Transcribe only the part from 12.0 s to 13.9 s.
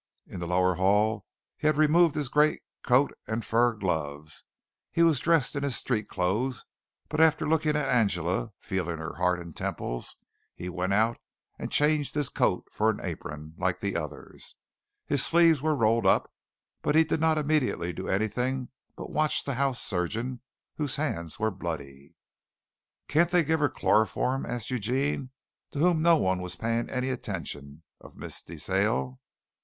his coat for an apron, like